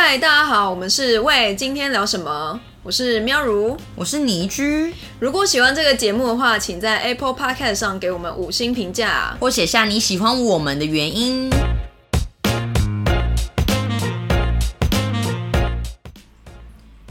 [0.00, 2.58] 嗨，大家好，我们是喂，今天聊什么？
[2.84, 4.94] 我是喵如，我是倪居。
[5.18, 11.50] 如果喜欢这个节目的话，请在 Apple Podcast 上给我们五星评价，或写下你喜欢我们的原因。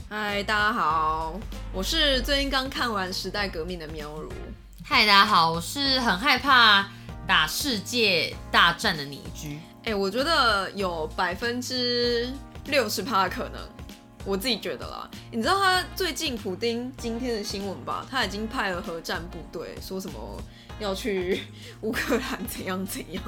[0.10, 1.38] 嗨，大家好，
[1.74, 4.32] 我是最近刚看完《时代革命》的喵如。
[4.86, 6.88] 嗨，大家好，我是很害怕
[7.28, 9.60] 打世界大战的倪居。
[9.84, 12.30] 哎，我觉得有百分之。
[12.68, 13.62] 六十趴的可能，
[14.26, 15.10] 我自己觉得啦。
[15.32, 18.06] 你知道他最近普丁今天的新闻吧？
[18.10, 20.20] 他已经派了核战部队，说什么
[20.80, 21.44] 要去
[21.82, 23.24] 乌克兰怎样怎样。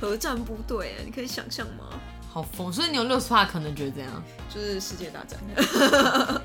[0.00, 2.00] 核战部队，你可以想象吗？
[2.32, 2.72] 好疯！
[2.72, 4.22] 所以你有六十趴可能觉得怎样？
[4.52, 5.38] 就是世界大战。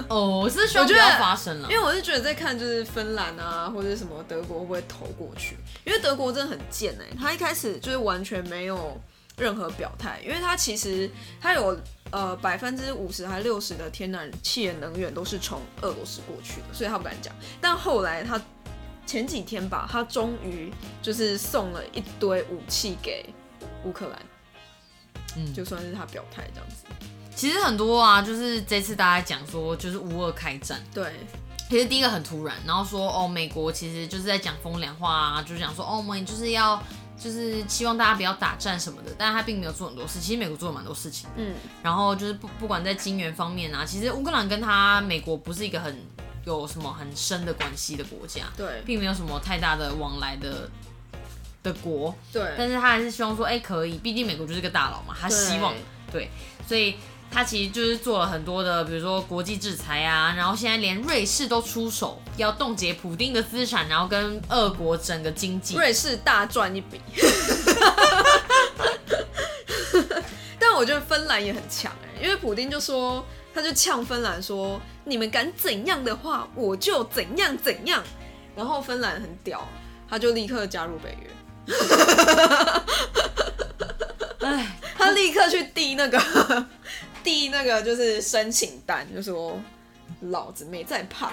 [0.08, 5.56] 哦，我是希望不要发生了，因为我是觉得在看就是芬兰啊，或者什么德国会不会投过去？
[5.86, 9.00] 因为德国真的很贱哎，他一开始就是完全没有
[9.38, 11.10] 任何表态，因为他其实
[11.40, 11.80] 他有。
[12.12, 17.34] 呃，百分之五十还六十的天然气能源都是从俄罗斯过去的，所以他不敢讲。
[17.62, 18.42] 但后来他
[19.06, 23.26] 前几天吧，他终于就是送了一堆武器给
[23.84, 24.20] 乌克兰，
[25.36, 26.86] 嗯，就算是他表态这样子。
[27.36, 31.14] 其实很多啊，就是这次大家讲说，就是乌俄开战，对，
[31.70, 36.82] 其实第一个很突然，然后说哦，美国其实就是在讲风凉话啊，就是讲说哦，我们就是要。
[37.20, 40.20] 就是希望大家不要打战什么的，但是他并没有做很多事。
[40.20, 41.54] 其实美国做了蛮多事情，嗯，
[41.84, 45.96] 然后就是不不管在金元方面啊，其实乌克兰跟他美国不是一个很
[46.46, 50.70] 有什么很深的关系的国家，对，并没有什么太大的往来的
[51.62, 55.74] 的国，对，但是他还是希望说，哎，可以，毕竟美国就是个大佬嘛，他希望，
[56.12, 56.30] 对，
[56.68, 56.96] 所以。
[57.32, 67.00] 他其实就是做了很多的，比如说国际制裁啊，然后现在连瑞士都出手要冻结普丁的资产，然后跟俄国整个经济，瑞士大赚一笔。
[70.60, 78.04] 但我觉得芬兰也很强哎，因为普丁就说，他就呛芬兰说，你们敢怎样的话，我就怎样怎样。
[78.56, 79.66] 然后芬兰很屌，
[80.10, 81.30] 他就立刻加入北约。
[84.42, 86.20] 哎， 他立刻去递那个。
[87.30, 89.56] 递那个就是申请单，就说
[90.22, 91.32] 老子没在怕。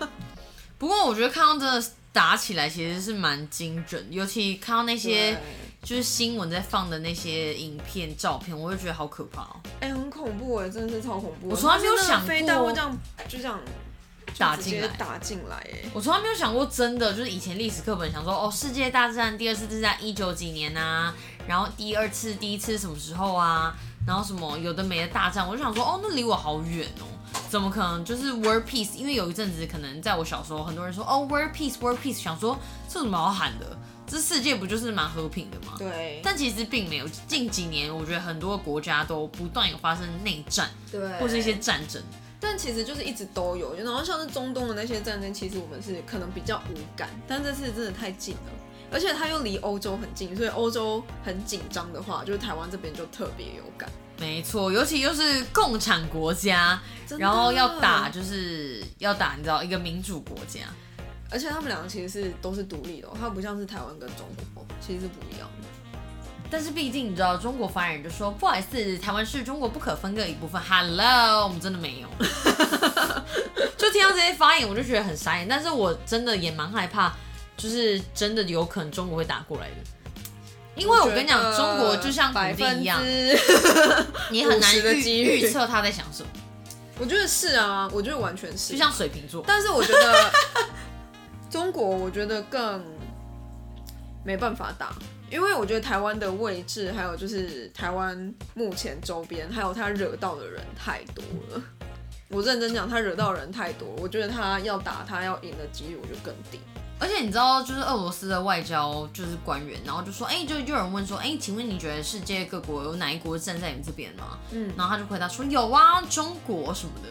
[0.78, 5.38] 不过我觉得看到真的打起来其实是蛮精准，尤其看到那些
[5.82, 9.56] 就是新闻在放的那些影片、照片，我就觉得好可怕哦。
[9.80, 11.50] 哎，很恐怖哎，真的是超恐怖。
[11.50, 12.40] 我从来没有想过会
[12.72, 13.60] 这样就这样
[14.38, 15.90] 打进来，打进来哎。
[15.92, 21.14] 我从来没有想过真的就是以前历史课本想说哦，世界大战第二次是在一九几年啊，
[21.46, 23.76] 然后第二次、第一次什么时候啊？
[24.08, 27.04] 然后什么有的没的大战，我就想说，哦，那离我好远哦，
[27.50, 28.94] 怎么可能就是 world peace？
[28.94, 32.58] 因为有一阵子可能在我小时候，很多人说，哦，world peace，world peace，想说
[32.88, 33.78] 这什么好喊的？
[34.06, 35.74] 这世界不就是蛮和平的吗？
[35.76, 36.22] 对。
[36.24, 42.02] 但其实并没有，近几年我觉得很多国家都不断有发生内战，对，或是一些战争。
[42.40, 48.52] 但其实就是一直都有，然后像是中东的那些战争，其实我们是可能比较无感，但这次真的太近了，
[48.90, 53.88] 而且它又离欧洲很近，所以欧洲很紧张的话，就是台湾这边就特别有感。
[54.18, 56.80] 没错，尤其又是共产国家，
[57.18, 60.60] 然后要打就是要打，你知道一个民主国家，
[61.30, 65.68] 而且他们两个其实是都是独立的，它不像是台湾跟中国，其实是不一样的。
[66.50, 70.60] 但是毕竟你知道，中国发言人就说不好意思，台湾是中国不可分割一部分。
[70.62, 72.08] Hello，我们真的没有。
[73.76, 75.46] 就听到这些发言，我就觉得很傻眼。
[75.46, 77.14] 但是我真的也蛮害怕，
[77.58, 79.74] 就是真的有可能中国会打过来的。
[80.74, 83.02] 因为我跟你讲，中国就像土地一样，
[84.30, 86.28] 你很难预预测他在想什么。
[87.00, 89.44] 我觉得是啊，我觉得完全是，就像水瓶座。
[89.46, 90.30] 但是我觉得
[91.50, 92.84] 中国，我觉得更
[94.24, 94.92] 没办法打，
[95.30, 101.62] 因为我觉得台湾的位置，还有就是台湾目前周边，还有他惹到的人太多了。
[102.28, 106.60] 我认真讲，他惹到人太多，我觉得他要打，他要赢的几率我就更低。
[107.00, 114.38] 而且你知道，就是俄罗斯的外交就是官员，然后就说，哎，就就有人问说，哎，请问你觉得世界各国有哪一国站在你这边吗？
[114.50, 117.08] 嗯，然后他就回答说，有啊，中国什么的。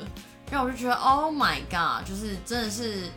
[0.51, 3.09] 然后我就觉得，Oh my god，就是真的是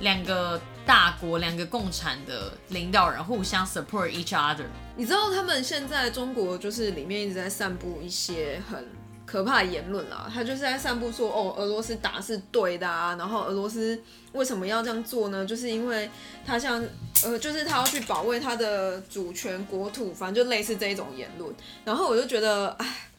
[0.00, 4.66] 两个大国，两个共产的领导人互相 support each other。
[4.96, 8.86] 你知道他们现在中国就是里面一直在散布一些很。
[9.34, 14.00] 可怕的言论啦，他就是在散布说哦，俄罗斯打是对的啊，然后俄罗斯
[14.30, 15.44] 为什么要这样做呢？
[15.44, 16.08] 就是因为
[16.46, 16.80] 他像
[17.24, 21.52] 呃，就是他要去保卫他的主权国土，反正就类似这一种言论。
[21.84, 23.10] 然后我就觉得，哎，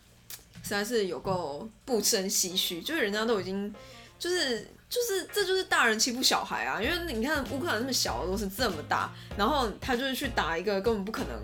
[0.64, 3.76] 实在是有够不胜唏嘘，就是人家都已经，
[4.18, 11.38] 就是就是这就是大人欺负小孩啊，因为你看乌克兰那么小，俄罗斯这么大，然后他就是去打一个根本不可能，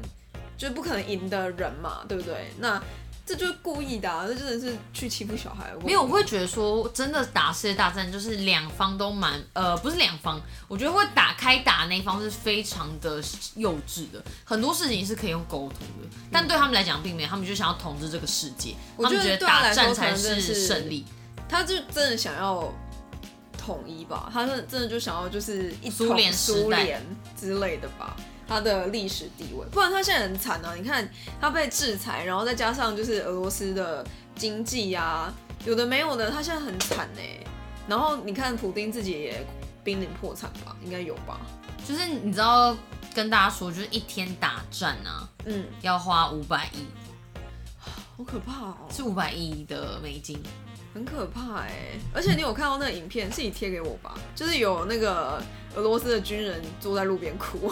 [0.58, 2.54] 就是不可能赢的人嘛，对不对？
[2.58, 2.82] 那。
[3.26, 5.72] 这就是故意的、啊，这真的是去欺负小孩。
[5.86, 13.24] 没有，我会觉得说，真的打世界大战就是两方都蛮呃，不是两方，我觉得会打开打那一方是非常的
[13.56, 21.06] 幼稚的，很多事情是可以用沟通的，但对他们来讲并没有，他们就想要统治这个世界，他们觉得打战才是胜利。
[21.48, 22.74] 他就真的想要
[23.58, 27.06] 统一吧，他真的真的就想要就是一统苏联苏联
[27.40, 28.16] 之类的吧。
[28.52, 30.76] 他的历史地位，不然他现在很惨啊！
[30.76, 31.10] 你看
[31.40, 34.06] 他被制裁，然后再加上就是俄罗斯的
[34.36, 35.34] 经济啊，
[35.64, 37.22] 有的没有的，他现在很惨呢。
[37.88, 39.48] 然后你看普丁自己也
[39.86, 41.40] 濒临破产吧，应该有吧？
[41.88, 42.76] 就是你知道
[43.16, 46.86] 跟大家说，就是一天打战啊，嗯，要花五百亿，
[47.80, 50.38] 好可怕哦，是五百亿的美金。
[50.94, 51.98] 很可怕哎！
[52.14, 54.14] 而且你有看到那个影片，是你贴给我吧？
[54.36, 55.42] 就是有那个
[55.74, 57.72] 俄罗斯的军人坐在路边哭。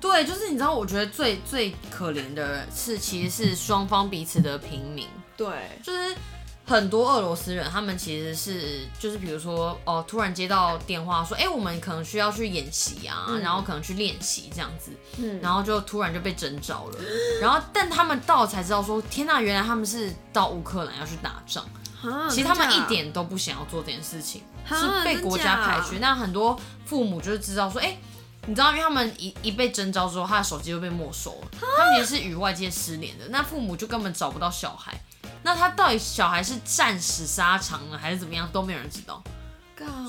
[0.00, 5.06] 对，就是你知道，我觉得最最可怜的是，其实是双方彼此的平民，
[5.36, 5.46] 对，
[5.82, 6.16] 就是
[6.64, 16.98] 很多俄罗斯人，他们其实是就是比如说哦，突然接到电话说，哎、我们可能需要去演习啊，嗯然后可能去练习这样子，嗯，然后就突然就被征召了，
[17.40, 21.64] 然后但他们到才知道说，天呐，原来他们是到乌克兰要去打仗，
[22.02, 25.98] 啊其实他们一点都不想要做这件事情，是被国家派去。
[25.98, 27.96] 那很多父母就是知道说，哎、
[28.50, 31.48] 你知道，因为他们一一被征召之后，他的手机就被没收了，
[31.78, 33.24] 他们也是与外界失联的。
[33.28, 34.92] 那父母就根本找不到小孩，
[35.44, 39.22] 那他到底小孩是战死沙场了，还是怎么样，都没有人知道，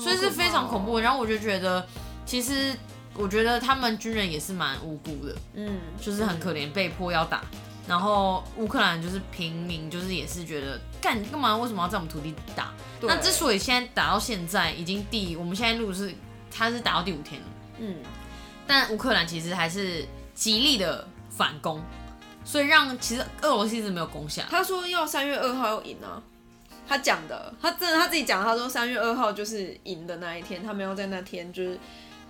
[0.02, 0.98] 所以是非常恐怖。
[0.98, 1.86] 然后我就觉得，
[2.26, 2.76] 其实
[3.14, 7.44] 我觉得他们军人也是蛮无辜的，嗯，就是很可怜，被迫要打。
[7.86, 11.56] 然后乌克兰就是平民，就是也是觉得干干嘛？
[11.56, 12.72] 为什么要在我们土地打？
[13.02, 16.12] 那之所以现在打到现在已经第，我们现在录的是
[16.50, 17.46] 他是打到第五天了，
[17.78, 17.96] 嗯，
[18.66, 20.04] 但乌克兰其实还是
[20.34, 21.82] 极力的反攻，
[22.44, 24.44] 所以让其实俄罗斯一直没有攻下。
[24.50, 26.22] 他说要三月二号要赢啊，
[26.86, 31.78] 他讲的，他真的他自己讲，他说三月二号就是赢的那一天，他们要在那天就是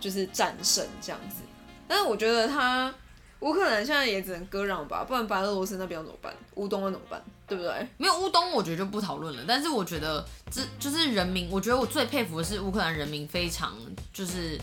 [0.00, 1.42] 就是战胜这样子。
[1.86, 2.92] 但是我觉得他
[3.40, 6.32] 乌克兰现在也只能割让吧，不然白俄罗斯那边要怎么办？
[6.54, 7.22] 乌东要怎么办？
[7.46, 7.86] 对不对？
[7.98, 9.44] 没有乌东，我觉得就不讨论了。
[9.46, 13.76] 但是我觉得这就是人民，我觉得我最佩服的是乌克兰人民非常
[14.12, 14.58] 就是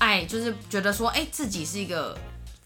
[0.00, 2.16] 爱，就是觉得说，哎、自己是一个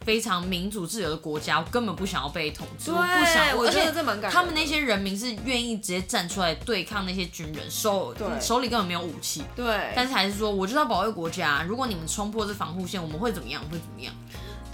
[0.04, 4.30] 非常民主自由的国家，我根本不想要被统治，我不想，我觉而且得这蛮感。
[4.30, 11.64] 他们那些人民是愿意直接站出来对抗那些军人，手手里根本没有武器，对，但是还是说，我就是要保卫国家。
[11.68, 13.62] 如果你们冲破这防护线，我们会怎么样？
[13.70, 14.14] 会怎么样？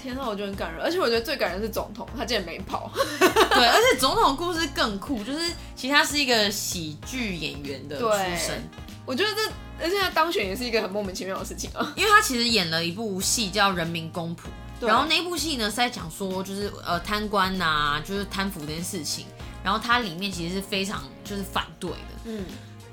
[0.02, 2.90] 天啊，我觉得很感人，而且我觉得最感人的是总统，他竟然没跑。
[3.20, 8.66] 对，而且总统的故事更酷，就是其实他是一个喜剧演员的出对身，
[9.04, 11.92] 我觉得这，而且他当选也是一个很莫名其妙的事情啊。
[11.96, 14.40] 因为他其实演了一部戏叫《人民公仆》，
[14.86, 19.26] 然后那一部戏呢是在讲说，就是呃贪官呐、就是贪腐这件事情，
[19.64, 21.96] 然后他里面其实是非常就是反对的。
[22.24, 22.44] 嗯，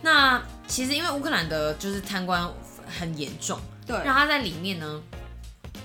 [0.01, 2.47] 那其实因为乌克兰的就是贪官
[2.99, 5.01] 很严重，对，让他在里面呢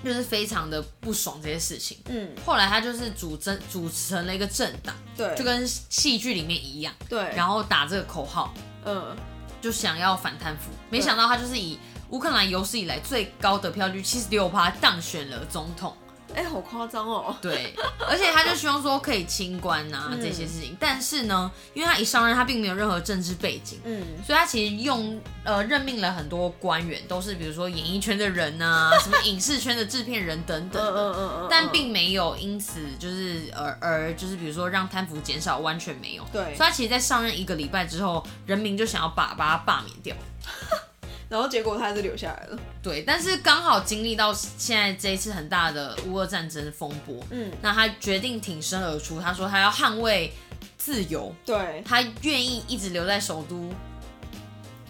[0.05, 1.99] 就是非常的不爽这些事情。
[2.09, 8.53] 嗯，后来他就是组成组成了一个政党，对，就跟戏剧里面一样，对，然后打这个口号，
[8.85, 9.17] 嗯，
[9.63, 10.71] 就想要反贪腐。
[10.91, 11.79] 没想到他就是以
[12.11, 15.97] 乌克兰有史以来最高的票率七十六趴当选了总统。
[16.35, 17.35] 哎、好夸张哦。
[17.41, 17.75] 对，
[18.09, 23.81] 而且他就希望说可以清官啊嗯这些事情，但是呢，因为他一上任他并没有任何政治背景。
[23.85, 36.25] 嗯，所以他其实用呃任命了很多官员，都是比如说演艺圈的人啊，什么影视圈的制片人等嗯等的，嗯嗯嗯，但并没有因此就是而而就是比如说让贪腐减少，完全没有。
[36.33, 40.15] 对所以他其实，在上任一个礼拜之后，人民就想要把把他罢免掉。
[41.33, 42.59] 然后结果他还是留下来了。
[42.83, 50.31] 对，但是刚好经历到现在这一次很大的乌俄战争风波，嗯，那他决定挺身而出，他说他要捍卫
[50.77, 53.71] 自由，对，他愿意一直留在首都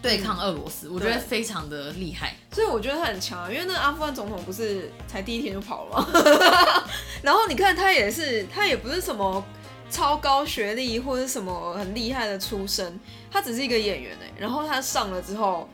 [0.03, 2.35] 对抗俄罗斯，我觉得非常的厉害。
[2.51, 6.85] 所以我觉得他很强啊，因为那个阿富汗总统不是才第一天就跑了吗？
[7.23, 9.45] 然后你看他也是，他也不是什么
[9.89, 12.99] 超高学历或者什么很厉害的出身，
[13.31, 14.33] 他只是一个演员哎。
[14.37, 15.69] 然后他上了之后，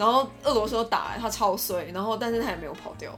[0.00, 3.14] 然后俄罗斯又打来，他超衰，然后但是他也没有跑掉。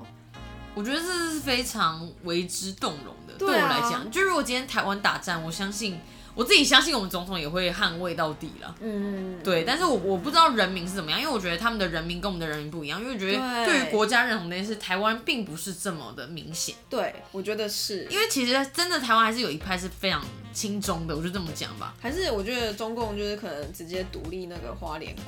[0.75, 3.35] 我觉得这是非常为之动容的。
[3.39, 6.01] 对啊对我来讲，就如果今天台湾打战，我相信
[6.35, 8.75] 我自己相信我们总统也会捍卫到底了。
[8.81, 16.75] 嗯，对，但是我我不知道人民是怎么样，因为我觉得他们的人民跟我们的人民不一样，因为我觉得对对于国家认同这件事，台湾并不是这么的明显。
[16.91, 20.21] 对，我觉得是，因为其实真的台湾还是有一派是非常
[20.53, 21.95] 亲中的，我就这么讲吧。
[22.01, 25.25] 还是我觉得中共就是可能直接独立那个花莲国，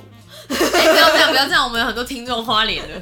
[0.49, 3.01] 哎、不要这样，不要这样，我们有很多听众花莲的。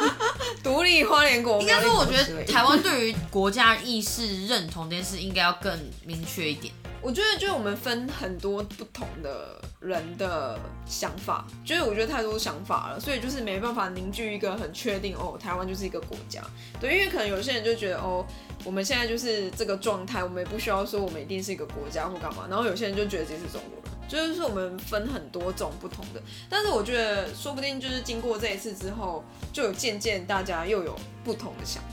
[0.62, 1.60] 独立花莲国。
[1.60, 5.72] 应该说，我觉得台湾对于国家意识认同这件事应该要更
[6.04, 6.72] 明确一点。
[7.00, 16.42] 我觉得就是我们分很多不同的人的想法，就是我觉得太多想法了，所以就是没办法凝聚一个很确定哦，台湾就是一个国家。
[16.80, 18.26] 对，因为可能有些人就觉得哦，
[18.64, 22.46] 我们现在就是这个状态，我们也不需要说我们一定是一个国家或干嘛。
[22.50, 26.20] 然后有些人就觉得自己是中国人，就是说我们分很多种不同的。
[26.50, 31.88] 但是我觉得说不定就是经过这一次之后，就有渐渐大家又有不同的想法。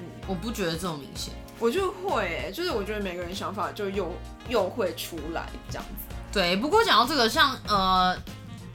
[0.00, 1.34] 嗯我不觉得这么明显。
[1.58, 4.12] 我就会、欸，就是我觉得每个人想法就又
[4.48, 6.16] 又会出来这样子。
[6.32, 8.16] 对，不过讲到这个，像呃，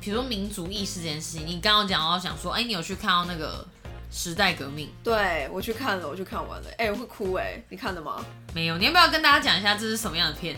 [0.01, 3.65] 比如说民族意识这件事情，你刚刚讲到想说，哎、你有去看到那个
[4.11, 8.25] 时代革命对我去看了，我去看完了，哎、我会哭哎、你看了吗？
[8.53, 8.77] 没有？
[8.77, 10.57] 你要不要跟大家讲一下这是什么样的片？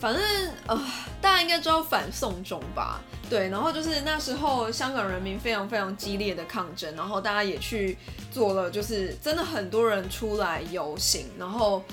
[0.00, 0.22] 反正
[0.66, 0.80] 呃，
[1.20, 3.00] 大家应该知道反送中吧？
[3.28, 7.96] 对，然后就是那时候香港人民非常非常激烈的抗争，然后大家也去
[8.32, 11.84] 做了，就是真的很多人出来游行，然后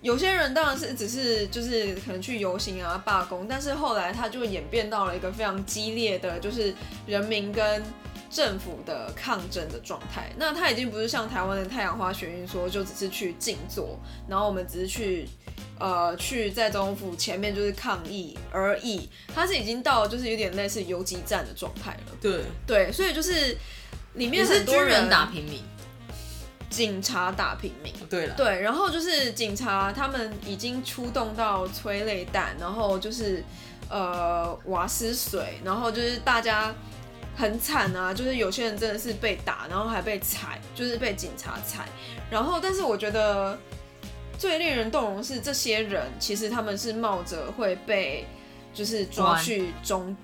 [0.00, 6.74] 有些人当然是只是就是可能去游行啊罢工，但是后来他就演变到了一个非常激烈的，就是
[7.06, 7.84] 人民跟
[8.30, 10.30] 政府的抗争的状态。
[10.36, 15.28] 那他已经不是像台湾的太阳花学运说，就只是去静坐，然后我们只是去
[15.78, 22.12] 呃去在总统府前面就是抗议而已，他是已经到就是有点类似游击战的状态了。
[22.20, 23.56] 对，对，所以就是
[24.14, 25.62] 里面很多军人打平民。
[26.70, 27.92] 警察打平民。
[28.08, 33.42] 对了，对，然后就是警察他们已经出动到催泪弹，然后就是
[33.88, 36.72] 呃瓦斯水，然后就是大家
[37.36, 41.88] 很惨啊，就是有些人真的是被打，然后还被踩，就是被警察踩。
[42.30, 43.58] 然后，但是我觉得
[44.40, 48.26] 最令人动容的是，这些人其实他们是冒着会被
[48.74, 50.16] 就是抓去中。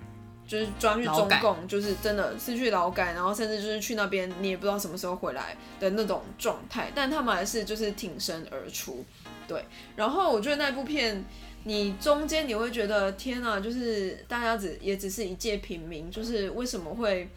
[0.48, 9.04] 就是抓去中共，就是真的失去劳改，然后甚至就是去那边，你也不知道什么时候回来的那种状态，但他们还是就是挺身而出，
[9.48, 9.64] 对。
[9.96, 11.24] 然后我觉得那部片，
[11.64, 17.28] 你中间你会觉得天啊，就是大家只也只是一介平民，就是为什么会，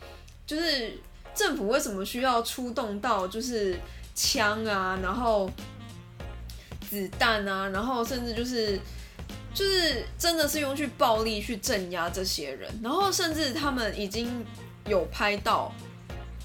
[0.45, 0.93] 就是
[1.33, 3.75] 政府为什么需要出动到就是
[4.13, 5.49] 枪啊，然后
[6.89, 8.79] 子弹啊，然后甚至就是。
[9.51, 14.45] 就是真的是用去暴力去镇压这些人，然后甚至他们已经
[14.85, 15.73] 有拍到，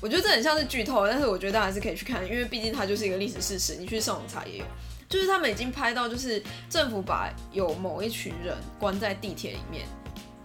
[0.00, 4.64] 我觉得这很像是剧透，但是我觉得大家还是可以去看，因为毕竟它就是一个历史事实，你去上网查也有。
[5.06, 9.86] 就是他们已经拍到，就是政府把有某一群人关在地铁里面，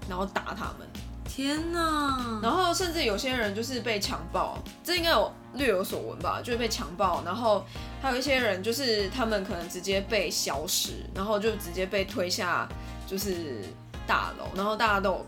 [0.10, 0.86] 然后打他们，
[1.24, 2.41] 天哪！
[2.44, 7.65] 然后甚至有些人就是被强暴，这应该有略有所闻吧，就是被强暴，然后
[8.01, 12.68] 还有一些人就是他们可能直接被消失，然后就直接被推下
[13.08, 13.63] 就是
[14.08, 15.25] 大楼，然后大家都有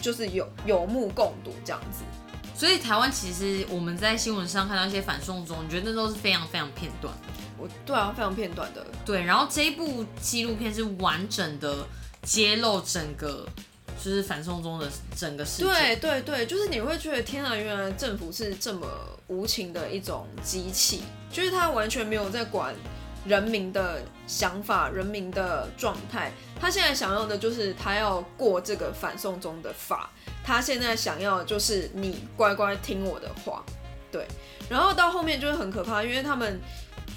[0.00, 2.04] 就是有有目共睹这样子。
[2.54, 7.12] 所以台湾其实我们在新闻上看到一些反送中，你觉得那都是非常非常片段。
[7.58, 11.86] 我对啊，非常片段的，对，然后这一部纪录片是完整的
[12.22, 13.46] 揭露整个
[14.02, 15.66] 就是反送中的整个事件。
[15.66, 18.86] 对对对，就是你会觉得天啊，原来政府是这么
[19.26, 22.74] 无情的一种机器，就是他完全没有在管
[23.24, 26.32] 人民的想法、人民的状态。
[26.60, 30.10] 他现在想要的就是他要过这个反送中的法，
[30.44, 33.64] 他现在想要的就是你乖乖听我的话，
[34.12, 34.26] 对。
[34.68, 36.60] 然后到后面就是很可怕，因为他们。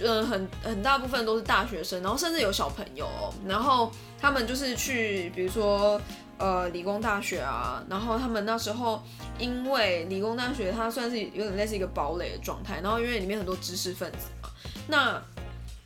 [0.01, 3.05] 嗯，很很大部分都是大学生，然后甚至有小朋友、
[3.45, 5.99] 然后他们就是去，比如说
[6.39, 9.03] 呃理工大学啊，然后他们那时候
[9.37, 14.49] 因为理工大学它算是有点类似一个堡垒的状态，然后因为里面很多知识分子嘛，
[14.87, 15.21] 那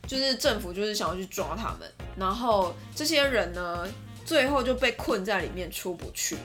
[0.06, 3.86] 就是政府就是想要去抓他们，然后这些人呢
[4.24, 6.36] 最后就被困在里面出不去，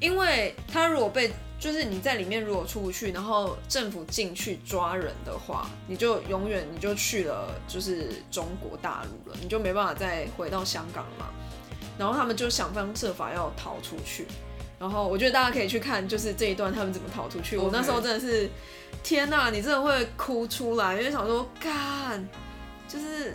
[0.00, 11.26] 因为他如果被就是你在里面如果出不去，然后政府进去抓人的话，你就永远你就去了就是中国大陆了，你就没办法再回到香港了嘛。
[11.98, 14.26] 然后他们就想方设法要逃出去，
[14.78, 17.56] 然后我觉得大家可以去看，就是这一段他们怎么逃出去。
[17.56, 18.48] 我那时候真的是，
[19.02, 22.28] 天呐，你真的会哭出来，因为想说，干，
[22.88, 23.34] 就是，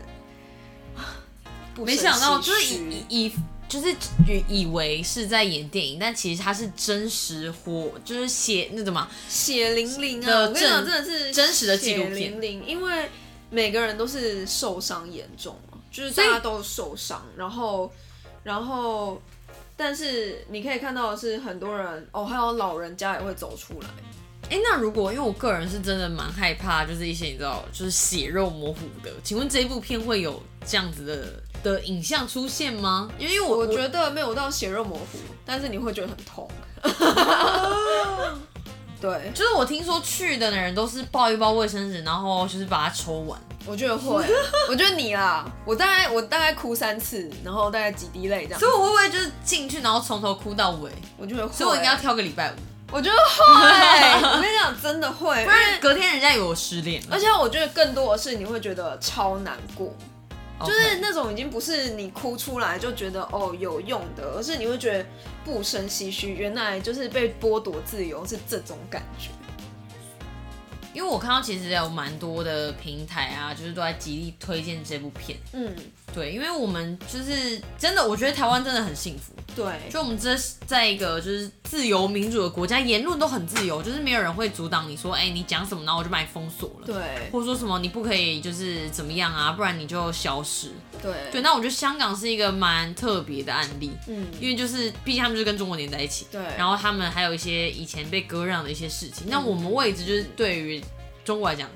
[1.73, 3.33] 不没想到就是以以
[3.67, 3.89] 就是
[4.27, 10.27] 以以为是在演电影，但其实它是真实活，就是血那怎么血淋淋啊！
[10.27, 13.09] 的我跟你讲，真的是真实的纪录片血淋淋，因为
[13.49, 17.89] 每个人都是受伤严重嘛，就是大家都受伤，然后，
[18.43, 19.21] 然后，
[19.75, 23.87] 但是你可以看到的是很多人哦，还有老人家也会走出来。
[24.49, 33.09] 哎、那如果因为我个人是真的蛮害怕，就是一些你知道，就是血肉模糊的，请问这一部片会有这样子的的影像出现吗？
[33.17, 36.49] 因为我我觉得没有到血肉模糊，但是你会觉得很痛。
[39.01, 43.37] 对，就是我听说去的人都是抱一包卫生纸，然后就是把它抽完。
[43.65, 44.23] 我觉得会，
[44.69, 48.69] 我觉得你啦，我大概我大概哭三次，然后大概几滴泪这样所。
[48.69, 50.91] 以我会不会就是进去，然后从头哭到尾？
[51.17, 52.55] 我觉得会，所以我应该要挑个礼拜五，
[52.91, 57.19] 我觉得会， 我跟你讲，真的会，不然隔天人家以为我失恋了而。
[57.19, 59.95] 且我觉得更多的是你会觉得超难过，
[60.65, 65.05] 就是那种已经不是你哭出来就觉得哦有用的，而是你会觉得
[65.43, 69.29] 不生唏嘘，原来就是被剥夺自由是这种感觉。
[70.93, 75.37] 因为我看到其实有蛮多的平台啊，就是都在极力推荐这部片。
[75.53, 75.73] 嗯，
[76.13, 79.33] 对，因为我们就是真的，我觉得台湾真的很幸福。
[79.53, 86.85] 对，就我们这是在一个就是自由民主的国家，言论都很自由，就是没有人会阻挡你说，哎、你讲什么，然后我就把你封锁了。
[86.85, 90.69] 对，或者说什么你不可以就是怎么样啊，不然你就消失。
[91.01, 99.27] 对，对，那我觉得香港是一个蛮特别的案例，嗯，因为就是毕竟他们就是跟中国连在一起，对，然后他们还有一些以前被割让的一些事情。
[99.27, 100.81] 那我们位置就是对于
[101.25, 101.69] 中国来讲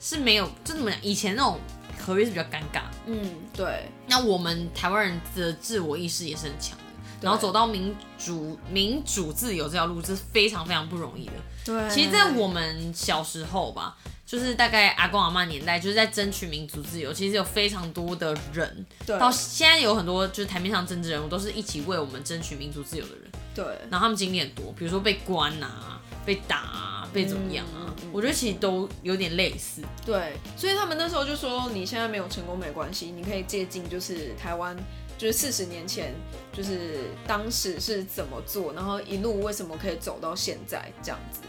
[0.00, 1.60] 是没有，就怎么讲，以前那种
[2.08, 2.82] 合约是比较尴尬。
[3.06, 3.18] 嗯，
[3.52, 6.84] 对，那我们台湾人的自我意识也是很强的，
[7.20, 11.32] 然后走到民主、民主自由这条路，这是非常非常不容易的。
[11.64, 17.12] 对，其实，在我们小时候吧，就是大概阿公阿妈年代，就是在争取民主自由。
[17.12, 23.30] 其实有非常多的人，对到现在有很多就是台面上政治人物，都是一起为我们争取民主自由的人。
[23.54, 29.80] 对，然后他们经历很多，比如说被关啊、被打啊、被怎么样啊，我觉得其实都有点类似。
[30.04, 34.76] 对，所以他们那时候就说，你现在没有成功没关系，你可以借鉴就是台湾，
[35.16, 36.12] 就是四十年前，
[36.52, 41.40] 就是当时是怎么做，然后一路为什么可以走到现在这样子。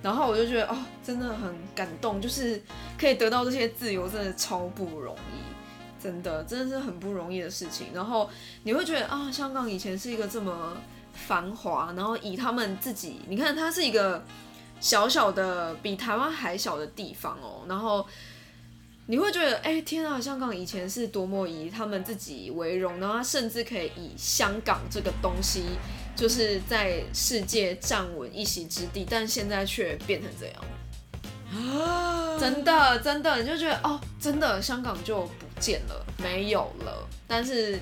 [0.00, 2.62] 然后我就觉得哦，真的很感动，就是
[2.96, 7.88] 可以得到这些自由，真的超不容易，真的真的是很不容易的事情。
[7.92, 8.30] 然后
[8.62, 10.76] 你会觉得啊，香港以前是一个这么
[11.26, 14.24] 繁华，然后以他们自己，你看它是一个
[14.80, 18.06] 小小的比台湾还小的地方哦，然后
[19.06, 25.64] 你会觉得，哎、天啊，香港以前是多么以他们自己为荣，然后他甚至可以以香港这个东西，
[26.16, 30.56] 就是在世界站稳一席之地，但现在却变成这样。
[31.52, 37.08] 啊真的，真的，你就觉得哦，真的香港就不见了，没有了。
[37.26, 37.78] 但是，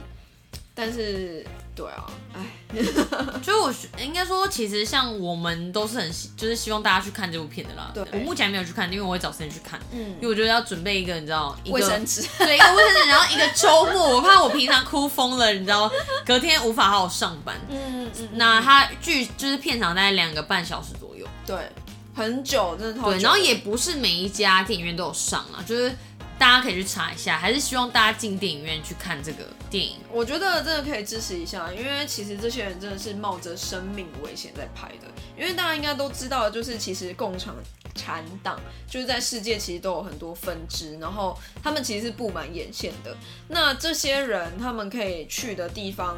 [0.75, 1.47] 但是，
[1.79, 2.43] 对啊，哎，
[3.41, 7.93] 所以我是应该说，其实像我们都是很希就是希望大家去看这部片的啦。
[7.95, 8.05] 对。
[8.13, 9.79] 我目前还没有去看，因为我会找时间去看。
[9.93, 10.01] 嗯。
[10.17, 15.89] 因为我觉得要准备一个，你知道，一个卫生纸， 对，一个卫生纸，然后一个周末，我怕我平常哭疯了，你知道，
[16.27, 17.57] 隔天无法好好上班。
[17.69, 21.71] 嗯嗯，那它剧就是片长大概两个半小时左右，对，
[22.13, 25.95] 很久，真的超对，然后也不是每一家电影院都有上啊，就是
[26.39, 29.97] 大家可以去查一下，还是希望大家进电影院去看这个电影。
[30.11, 35.09] 我觉得真的可以支持一下，因为其实这些人真的是冒着生命危险在拍的。
[35.37, 37.55] 因为大家应该都知道，就是其实共产
[37.95, 43.17] 产党就是在世界其实都有很多分支，然后他们其实是布满眼线的。
[43.49, 46.17] 那这些人他们可以去的地方，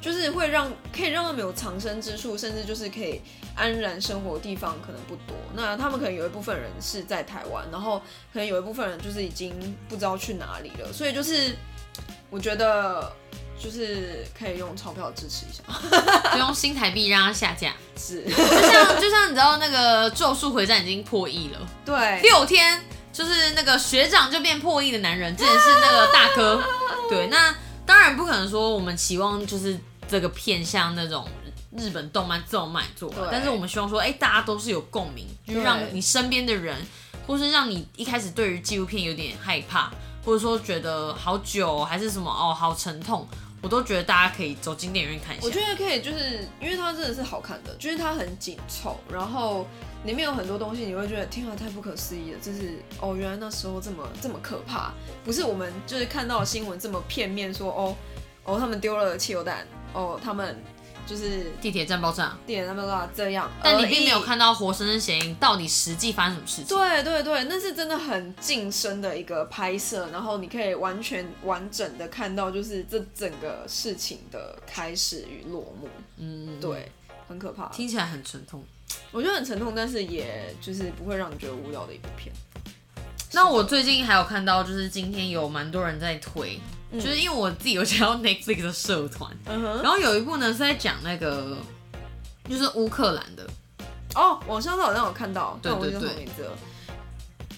[0.00, 3.20] 就是会让可以让他们有藏身之处，甚至就是可以
[3.54, 5.36] 安然生活的地方可能不多。
[5.54, 7.98] 那他们可能有一部分人是在台湾，然后
[8.32, 9.52] 可能有一部分人就是已经
[9.88, 11.56] 不知道去哪里了，所以就是
[12.30, 13.12] 我觉得
[13.58, 22.80] 就是可以用钞票支持一下，就用新台币让它下架，是，就像就像你知道那个《咒术回战》已经破亿了，对，六天
[23.12, 26.62] 就是那个学长就变破亿的男人，之前是那个大哥。
[27.10, 27.52] 对，那
[27.84, 29.76] 当然不可能说我们期望就是
[30.08, 31.28] 这个偏向那种
[31.76, 36.76] 日本动漫这种卖座，但是我们希望说，哎、大家都是有共鸣，就让你身边的人，
[37.26, 39.92] 或是让你一开始对于纪录片有点害怕，
[40.24, 43.28] 或者说觉得好久还是什么哦好沉痛，
[43.60, 45.44] 我都觉得大家可以走进电影院看一下。
[45.44, 49.66] 我觉得可以，就是因为它真的是好看的，就是它很紧凑，然后
[50.04, 54.92] 里面有很多东西，你会觉得天啊，太不可思议了，就是哦，原来那时候这么这么可怕，
[55.24, 57.96] 不是我们就是看到的新闻这么片面说哦
[58.44, 60.62] 哦他们丢了汽油弹，哦他们
[61.06, 64.20] 就是地铁站爆炸，地铁站爆炸这样，但你并没有。
[64.20, 66.66] 看到活生生血影到底实际发生什么事情。
[66.66, 75.88] 对对对，那是真的很近身的一个拍摄，然后你可以完全完整的看到，就是这整个事情的开始与落幕。
[76.18, 76.92] 嗯，对，
[77.26, 77.68] 很可怕。
[77.68, 78.62] 听起来很沉痛。
[79.10, 82.34] 我觉得很沉痛，但是也就是不会让你觉得无聊的一部片。
[83.32, 86.60] 那我最近还有看到，就是今天有蛮多人在推，
[86.92, 91.58] 就是因为我自己有加到 Netflix 的社团，嗯，然后有一部呢是在讲那个
[92.48, 93.46] 就是乌克兰的，
[94.14, 96.52] 哦，我上次好像有看到，对但我忘记叫什么对名字了。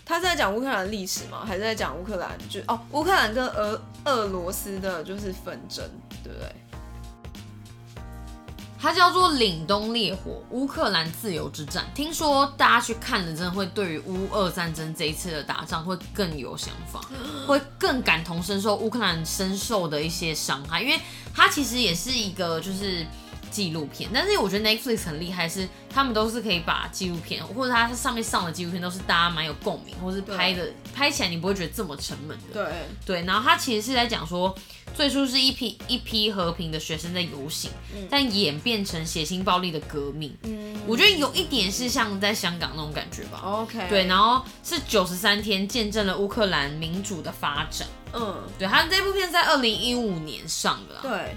[0.05, 1.45] 他是在讲乌克兰历史吗？
[1.47, 5.89] 还是在讲乌克兰就哦，乌克兰跟俄俄罗斯的就是纷争，
[6.25, 6.53] 对不对？
[8.83, 11.85] 它叫做《凛冬烈火：乌克兰自由之战》。
[11.95, 16.99] 听说大家去看了，真的会对于乌俄战争这一次的打仗会更有想法，
[17.47, 20.99] 会更感同身受乌克兰深受的一些伤害，因为
[21.35, 23.07] 它其实也是一个就是
[23.51, 24.09] 纪录片。
[24.13, 32.65] 但是我觉得 Netflix 很厉害，是他们都是可以把纪录片或者它上面上的纪录片都是大家蛮有共鸣，或是拍的拍起来你不会觉得这么沉闷的。
[32.65, 32.73] 对
[33.05, 34.55] 对，然后它其实是在讲说。
[34.93, 37.71] 最初是一批一批和平的学生在游行，
[38.11, 40.37] 但演变成血腥暴力的革命。
[40.43, 43.41] 嗯，我觉得有一点是像在香港那种感觉吧。
[43.45, 47.87] OK，对，然后是九十三天见证了乌克兰民主的发展。
[48.13, 50.97] 嗯，对，他这部片在二零一五年上的。
[51.03, 51.37] 对，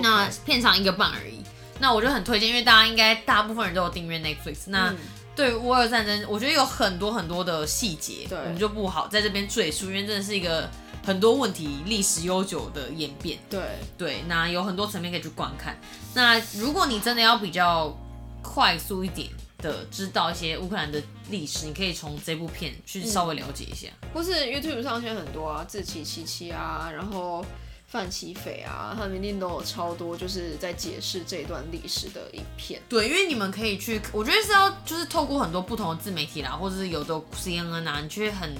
[0.00, 1.42] 那片长一个半而已。
[1.80, 4.64] 那我就很推荐，因为大家应该大部分人都有订阅 Netflix。
[4.66, 4.94] 那
[5.34, 10.70] 对乌尔战争，我觉得有很多很多的细节，我们就不好在这边赘述，因为真的是一个。
[11.04, 13.60] 很多问题历史悠久的演变，对
[13.98, 15.76] 对，那有很多层面可以去观看。
[16.14, 17.92] 那如果你真的要比较
[18.40, 19.28] 快速一点
[19.58, 23.88] 的知道一些乌克兰的历史，你可以从这部片去稍微了解一下。
[24.14, 27.44] 或是 YouTube 上现在很多啊，自奇七七啊，然后
[27.92, 32.82] 范奇斐啊，他们一定都有超多就是在解释这段历史的影片。
[32.88, 38.52] 对，因为你们可以去，我觉得是要就是透过很多不同的自媒体啦，或者是有的 CNN 啊，你去很。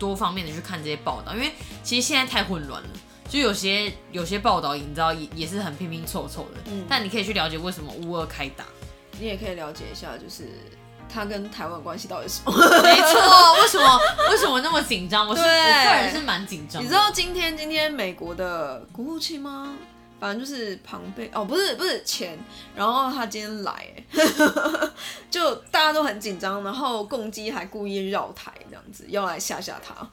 [0.00, 2.88] 多方面的去看这些报道，因为其实现在太混乱了，
[3.28, 6.60] 就有些有些报道，你知道也也是很拼拼凑凑的。
[6.70, 8.64] 嗯，但你可以去了解为什么乌二开打，
[9.18, 10.48] 你也可以了解一下，就是
[11.12, 12.52] 他跟台湾关系到底是什么？
[12.82, 15.26] 没错，为什么 为什么那么紧张？
[15.28, 16.82] 我是我个人是蛮紧张。
[16.82, 19.74] 你知道今天今天美国的国务卿吗？
[20.20, 22.38] 反正就是庞贝哦，不是不是钱，
[22.76, 23.86] 然后他今天来，
[25.30, 30.06] 就大家都很紧张，然后共机还故意绕台这样子，要来吓吓他。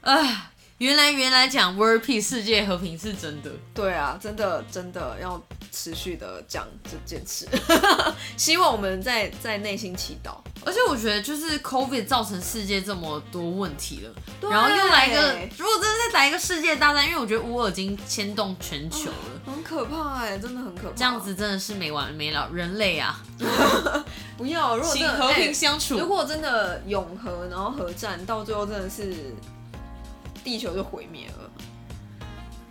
[0.00, 3.50] 哎，原来原来讲 World Peace 世界和平是真的。
[3.72, 5.40] 对啊，真的真的要
[5.72, 7.48] 持续的讲这件事，
[8.36, 10.36] 希望我们在在内心祈祷。
[10.64, 14.14] 而且我觉得，就是 COVID 造成世界这么多问题了，
[14.48, 20.94] 然后又来一个，如果真的再打一个世界大战，因为我觉得乌尔已经牵动全球了，很可怕哎，真的很可怕。
[20.94, 23.20] 这样子真的是没完没了，人类啊，
[24.36, 25.98] 不要，如果真的和平相处。
[25.98, 29.16] 如果真的永和，然后核战到最后真的是
[30.44, 31.50] 地球就毁灭了，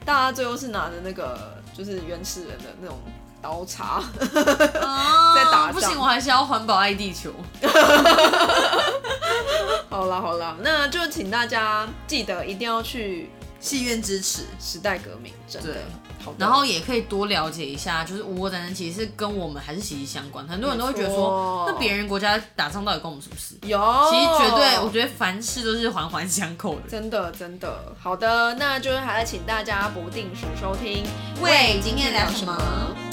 [0.06, 2.98] 大家最后是拿着那个就是原始人的那种。
[3.44, 4.04] 刀叉，
[5.34, 7.32] 在打不行，我还是要环保爱地球。
[9.90, 15.76] 好啦好啦，那就请大家记得一定要去戏院支持时代革命，真的。
[16.24, 20.46] 好，然后也可以多了解一下，就是乌俄战争其实是跟我们还是息息相关。
[20.48, 23.56] 很多人都会觉得说，那别人国家打仗到底跟我们什么事？
[23.68, 23.80] 有，
[24.12, 26.82] 其实绝对，我觉得凡事都是环环相扣的。
[26.90, 27.96] 真的真的。
[28.00, 31.04] 好的，那就是还要请大家不定时收听。
[31.42, 33.11] 喂，今天聊什么？